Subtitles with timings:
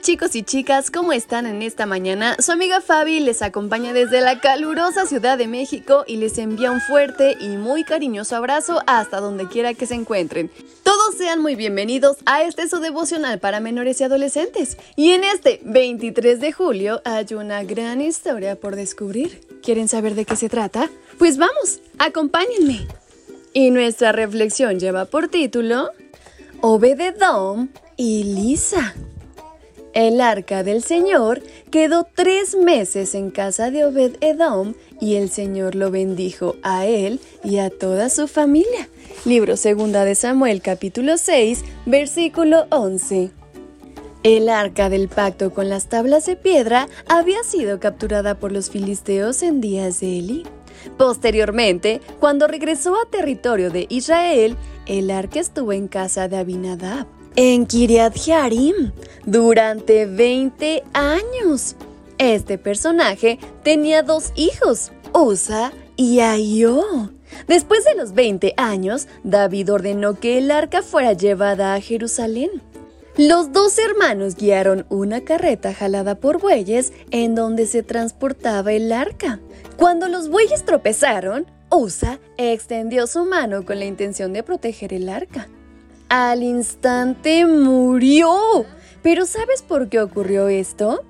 [0.00, 2.36] Chicos y chicas, ¿cómo están en esta mañana?
[2.38, 6.80] Su amiga Fabi les acompaña desde la calurosa Ciudad de México y les envía un
[6.80, 10.50] fuerte y muy cariñoso abrazo hasta donde quiera que se encuentren.
[10.82, 14.78] Todos sean muy bienvenidos a este su devocional para menores y adolescentes.
[14.96, 19.40] Y en este 23 de julio hay una gran historia por descubrir.
[19.62, 20.88] ¿Quieren saber de qué se trata?
[21.18, 22.86] Pues vamos, acompáñenme.
[23.52, 25.90] Y nuestra reflexión lleva por título
[26.60, 28.94] Obededom y Lisa.
[29.94, 35.74] El arca del Señor quedó tres meses en casa de Obed Edom y el Señor
[35.74, 38.88] lo bendijo a él y a toda su familia.
[39.26, 43.32] Libro segunda de Samuel capítulo 6 versículo 11.
[44.22, 49.42] El arca del pacto con las tablas de piedra había sido capturada por los filisteos
[49.42, 50.46] en días de Eli.
[50.96, 57.66] Posteriormente, cuando regresó a territorio de Israel, el arca estuvo en casa de Abinadab en
[57.66, 58.92] Kiryat Jearim
[59.24, 61.76] durante 20 años.
[62.18, 67.10] Este personaje tenía dos hijos, Usa y Ayo.
[67.48, 72.50] Después de los 20 años, David ordenó que el arca fuera llevada a Jerusalén.
[73.16, 79.40] Los dos hermanos guiaron una carreta jalada por bueyes en donde se transportaba el arca.
[79.76, 85.48] Cuando los bueyes tropezaron, Usa extendió su mano con la intención de proteger el arca
[86.12, 88.66] al instante murió.
[89.02, 91.02] Pero ¿sabes por qué ocurrió esto?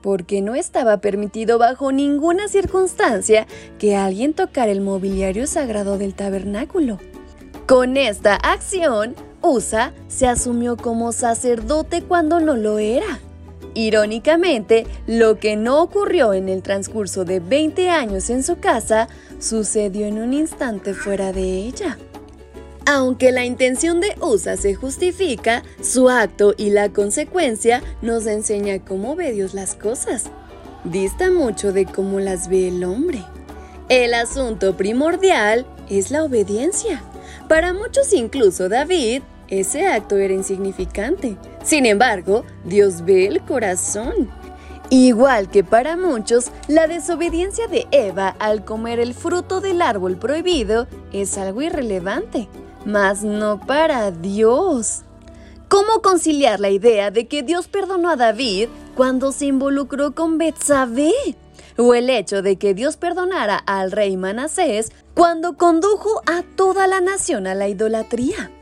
[0.00, 3.46] Porque no estaba permitido bajo ninguna circunstancia
[3.78, 6.98] que alguien tocara el mobiliario sagrado del tabernáculo.
[7.66, 13.20] Con esta acción, Usa se asumió como sacerdote cuando no lo era.
[13.74, 19.08] Irónicamente, lo que no ocurrió en el transcurso de 20 años en su casa
[19.38, 21.98] sucedió en un instante fuera de ella.
[22.88, 29.16] Aunque la intención de USA se justifica, su acto y la consecuencia nos enseña cómo
[29.16, 30.26] ve Dios las cosas.
[30.84, 33.24] Dista mucho de cómo las ve el hombre.
[33.88, 37.02] El asunto primordial es la obediencia.
[37.48, 41.36] Para muchos, incluso David, ese acto era insignificante.
[41.64, 44.30] Sin embargo, Dios ve el corazón.
[44.90, 50.86] Igual que para muchos, la desobediencia de Eva al comer el fruto del árbol prohibido
[51.12, 52.48] es algo irrelevante
[52.86, 55.02] mas no para Dios.
[55.68, 61.12] ¿Cómo conciliar la idea de que Dios perdonó a David cuando se involucró con Betsabé?
[61.76, 67.00] O el hecho de que Dios perdonara al rey Manasés cuando condujo a toda la
[67.00, 68.52] nación a la idolatría.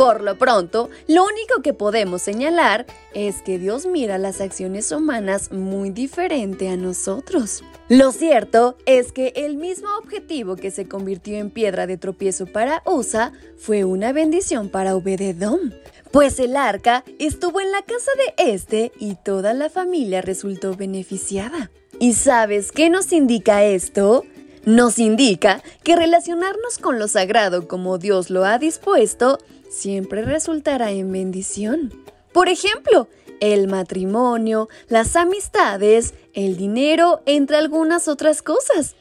[0.00, 5.52] Por lo pronto, lo único que podemos señalar es que Dios mira las acciones humanas
[5.52, 7.62] muy diferente a nosotros.
[7.90, 12.82] Lo cierto es que el mismo objetivo que se convirtió en piedra de tropiezo para
[12.86, 15.70] Usa fue una bendición para Obededom,
[16.10, 21.70] pues el arca estuvo en la casa de este y toda la familia resultó beneficiada.
[21.98, 24.24] ¿Y sabes qué nos indica esto?
[24.64, 29.38] Nos indica que relacionarnos con lo sagrado como Dios lo ha dispuesto
[29.70, 31.94] siempre resultará en bendición.
[32.32, 33.08] Por ejemplo,
[33.40, 38.94] el matrimonio, las amistades, el dinero, entre algunas otras cosas.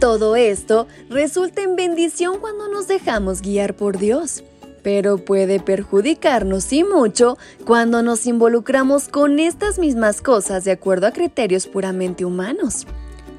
[0.00, 4.42] Todo esto resulta en bendición cuando nos dejamos guiar por Dios,
[4.82, 11.12] pero puede perjudicarnos y mucho cuando nos involucramos con estas mismas cosas de acuerdo a
[11.12, 12.86] criterios puramente humanos.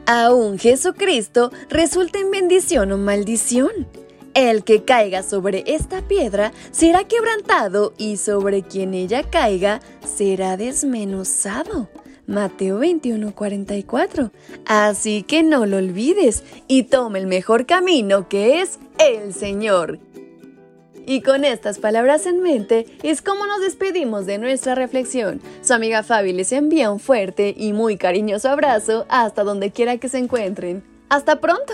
[0.08, 3.88] Aún Jesucristo resulta en bendición o maldición.
[4.36, 11.88] El que caiga sobre esta piedra será quebrantado y sobre quien ella caiga será desmenuzado.
[12.28, 14.32] Mateo 21:44.
[14.66, 20.00] Así que no lo olvides y tome el mejor camino que es el Señor.
[21.08, 25.40] Y con estas palabras en mente es como nos despedimos de nuestra reflexión.
[25.62, 30.10] Su amiga Fabi les envía un fuerte y muy cariñoso abrazo hasta donde quiera que
[30.10, 30.84] se encuentren.
[31.08, 31.74] ¡Hasta pronto!